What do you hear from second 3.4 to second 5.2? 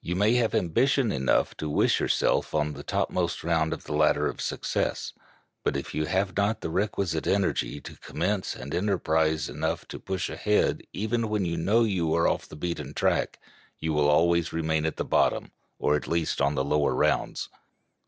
round of the ladder of success;